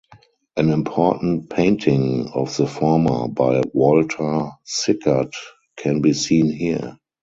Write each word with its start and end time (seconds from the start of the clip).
An 0.57 0.71
important 0.71 1.51
painting 1.51 2.31
of 2.33 2.57
the 2.57 2.65
former 2.65 3.27
by 3.27 3.61
Walter 3.71 4.49
Sickert 4.63 5.35
can 5.77 6.01
be 6.01 6.13
seen 6.13 6.49
here. 6.51 6.97